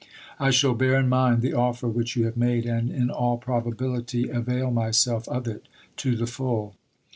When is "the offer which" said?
1.43-2.15